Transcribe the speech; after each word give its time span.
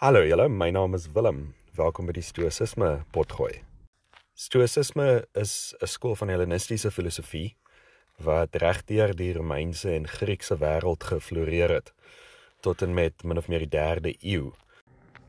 Hallo 0.00 0.22
julle, 0.24 0.46
my 0.48 0.70
naam 0.72 0.94
is 0.96 1.10
Willem. 1.12 1.40
Welkom 1.76 2.06
by 2.08 2.14
die 2.16 2.22
Stoïsisme 2.24 2.86
potgooi. 3.12 3.58
Stoïsisme 4.32 5.26
is 5.36 5.74
'n 5.76 5.86
skool 5.86 6.14
van 6.16 6.30
Hellenistiese 6.32 6.90
filosofie 6.90 7.58
wat 8.16 8.56
regdeur 8.56 9.12
die 9.14 9.34
Romeinse 9.36 9.92
en 9.92 10.08
Griekse 10.08 10.56
wêreld 10.56 11.04
gefloreer 11.04 11.68
het 11.68 11.92
tot 12.62 12.82
en 12.82 12.94
met 12.94 13.24
min 13.24 13.36
of 13.36 13.48
meer 13.48 13.58
die 13.58 13.68
3de 13.76 14.16
eeu. 14.24 14.52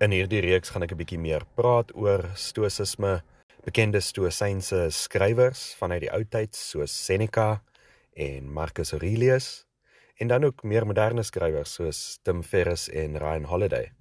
In 0.00 0.10
hierdie 0.10 0.44
reeks 0.44 0.68
gaan 0.68 0.82
ek 0.82 0.92
'n 0.92 1.00
bietjie 1.00 1.18
meer 1.18 1.44
praat 1.54 1.96
oor 1.96 2.28
Stoïsisme, 2.34 3.22
bekende 3.64 4.00
Stoïsynse 4.00 4.90
skrywers 4.90 5.74
vanuit 5.78 6.00
die 6.00 6.12
ou 6.12 6.24
tyd 6.24 6.54
soos 6.54 6.92
Seneca 7.04 7.62
en 8.12 8.52
Marcus 8.52 8.92
Aurelius 8.92 9.64
en 10.20 10.28
dan 10.28 10.44
ook 10.44 10.62
meer 10.62 10.84
moderne 10.84 11.22
skrywers 11.22 11.72
soos 11.72 12.18
Tim 12.22 12.42
Ferriss 12.42 12.88
en 12.88 13.16
Ryan 13.16 13.44
Holiday. 13.44 13.92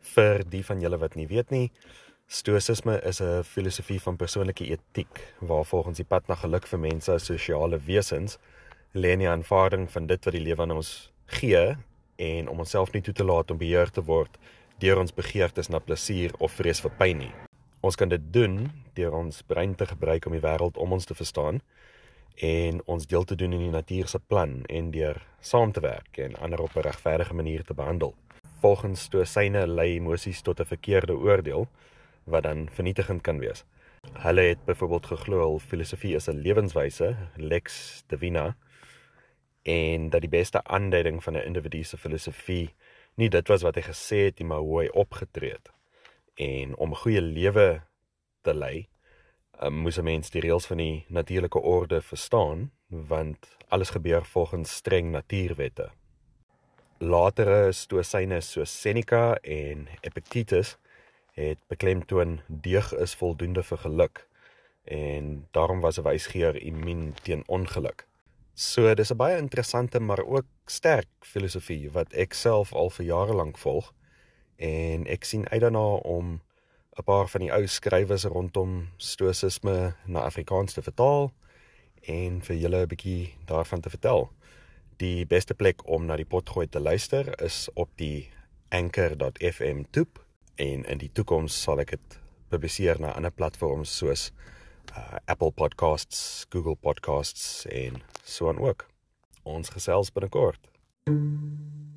Vir 0.00 0.44
die 0.50 0.64
van 0.64 0.80
julle 0.80 0.98
wat 0.98 1.14
nie 1.14 1.26
weet 1.26 1.50
nie, 1.50 1.70
Stoïsisme 2.28 3.00
is 3.08 3.20
'n 3.22 3.42
filosofie 3.42 4.00
van 4.00 4.16
persoonlike 4.16 4.64
etiek 4.64 5.34
waar 5.40 5.64
volgens 5.64 5.96
die 5.96 6.04
pad 6.04 6.28
na 6.28 6.34
geluk 6.34 6.66
vir 6.66 6.78
mense 6.78 7.12
as 7.12 7.24
sosiale 7.24 7.78
wesens 7.78 8.38
lê 8.94 9.16
nie 9.16 9.28
aanvaarding 9.28 9.90
van 9.90 10.06
dit 10.06 10.24
wat 10.24 10.34
die 10.34 10.42
lewe 10.42 10.62
aan 10.62 10.70
ons 10.70 11.12
gee 11.26 11.76
en 12.16 12.48
om 12.48 12.58
onsself 12.58 12.92
nie 12.92 13.02
toe 13.02 13.14
te 13.14 13.24
laat 13.24 13.50
om 13.50 13.58
beheer 13.58 13.90
te 13.90 14.02
word 14.02 14.38
deur 14.78 14.98
ons 14.98 15.14
begeertes 15.14 15.68
na 15.68 15.78
plesier 15.78 16.32
of 16.38 16.52
vrees 16.52 16.80
vir 16.80 16.92
pyn 16.98 17.18
nie. 17.18 17.32
Ons 17.80 17.96
kan 17.96 18.08
dit 18.08 18.32
doen 18.32 18.70
deur 18.94 19.12
ons 19.12 19.42
brein 19.42 19.74
te 19.74 19.86
gebruik 19.86 20.26
om 20.26 20.32
die 20.32 20.44
wêreld 20.44 20.76
om 20.76 20.92
ons 20.92 21.04
te 21.06 21.14
verstaan 21.14 21.60
en 22.36 22.80
ons 22.86 23.06
deel 23.06 23.24
te 23.24 23.36
doen 23.36 23.52
in 23.52 23.66
die 23.66 23.74
natuur 23.74 24.08
se 24.08 24.18
plan 24.18 24.64
en 24.68 24.90
deur 24.90 25.26
saam 25.40 25.72
te 25.72 25.80
werk 25.80 26.18
en 26.18 26.36
ander 26.36 26.60
op 26.60 26.76
'n 26.76 26.86
regverdige 26.86 27.34
manier 27.34 27.64
te 27.64 27.74
behandel. 27.74 28.14
Volgens 28.58 29.02
Stoïsyne 29.02 29.66
lei 29.66 29.96
emosies 29.96 30.40
tot 30.42 30.60
'n 30.60 30.64
verkeerde 30.64 31.14
oordeel 31.14 31.68
wat 32.24 32.42
dan 32.42 32.68
vernietigend 32.70 33.22
kan 33.22 33.38
wees. 33.38 33.64
Hulle 34.12 34.40
het 34.40 34.64
byvoorbeeld 34.64 35.06
geglo 35.06 35.42
al 35.42 35.58
filosofie 35.58 36.14
is 36.14 36.28
'n 36.28 36.42
lewenswyse, 36.42 37.16
lex 37.36 38.02
divina, 38.06 38.56
en 39.62 40.10
dat 40.10 40.20
die 40.20 40.30
beste 40.30 40.64
aanduiding 40.64 41.22
van 41.24 41.34
'n 41.36 41.46
individu 41.46 41.82
se 41.84 41.96
filosofie 41.96 42.74
nie 43.14 43.28
dit 43.28 43.48
was 43.48 43.62
wat 43.62 43.74
hy 43.74 43.82
gesê 43.82 44.16
het 44.24 44.38
nie, 44.38 44.48
maar 44.48 44.58
hoe 44.58 44.80
hy 44.80 44.88
opgetree 44.88 45.52
het. 45.52 45.70
En 46.34 46.76
om 46.76 46.90
'n 46.90 47.02
goeie 47.02 47.20
lewe 47.20 47.82
te 48.42 48.54
lei, 48.54 48.88
um, 49.62 49.74
moes 49.74 49.98
'n 49.98 50.04
mens 50.04 50.30
die 50.30 50.40
reëls 50.40 50.66
van 50.66 50.76
die 50.76 51.04
natuurlike 51.08 51.60
orde 51.60 52.00
verstaan, 52.00 52.70
want 52.88 53.56
alles 53.68 53.90
gebeur 53.90 54.24
volgens 54.24 54.74
streng 54.74 55.10
natuurwette. 55.10 55.90
Latere 56.98 57.70
stoïsyne 57.70 58.40
soos 58.42 58.72
Seneca 58.80 59.36
en 59.46 59.84
Epictetus 60.02 60.72
het 61.38 61.58
beklemtoon 61.70 62.40
deeg 62.48 62.88
is 62.98 63.14
voldoende 63.14 63.62
vir 63.62 63.78
geluk 63.84 64.24
en 64.90 65.46
daarom 65.54 65.80
was 65.80 65.98
'n 65.98 66.02
wysgeer 66.02 66.56
immuun 66.56 67.14
teen 67.22 67.44
ongeluk. 67.46 68.06
So 68.54 68.94
dis 68.94 69.12
'n 69.12 69.16
baie 69.16 69.38
interessante 69.38 70.00
maar 70.00 70.24
ook 70.24 70.46
sterk 70.66 71.08
filosofie 71.20 71.90
wat 71.90 72.12
ek 72.12 72.34
self 72.34 72.72
al 72.72 72.90
vir 72.90 73.06
jare 73.06 73.34
lank 73.34 73.58
volg 73.58 73.94
en 74.56 75.06
ek 75.06 75.24
sien 75.24 75.48
uit 75.48 75.60
daarna 75.60 75.94
om 76.02 76.40
'n 76.98 77.04
paar 77.04 77.28
van 77.28 77.40
die 77.40 77.52
ou 77.52 77.66
skrywers 77.66 78.24
rondom 78.24 78.88
stoïsisme 78.96 79.94
na 80.06 80.20
Afrikaans 80.20 80.72
te 80.72 80.82
vertaal 80.82 81.32
en 82.02 82.42
vir 82.42 82.56
julle 82.56 82.82
'n 82.82 82.88
bietjie 82.88 83.34
daarvan 83.46 83.80
te 83.80 83.90
vertel. 83.90 84.32
Die 84.98 85.26
beste 85.30 85.54
plek 85.54 85.84
om 85.86 86.08
na 86.08 86.16
die 86.18 86.26
potgooi 86.26 86.66
te 86.66 86.80
luister 86.82 87.28
is 87.44 87.68
op 87.78 87.90
die 88.00 88.30
anchor.fm 88.74 89.84
toep 89.94 90.18
en 90.58 90.82
in 90.90 90.98
die 90.98 91.10
toekoms 91.14 91.54
sal 91.54 91.78
ek 91.84 91.94
dit 91.94 92.18
publiseer 92.50 92.98
na 92.98 93.12
ander 93.14 93.30
platforms 93.30 93.94
soos 94.00 94.28
uh, 94.90 95.22
Apple 95.30 95.54
Podcasts, 95.54 96.46
Google 96.50 96.74
Podcasts 96.74 97.62
en 97.70 98.02
so 98.24 98.50
aan 98.50 98.58
ook. 98.58 98.88
Ons 99.46 99.70
gesels 99.70 100.10
binnekort. 100.10 100.66
thank 101.06 101.22
you 101.22 101.87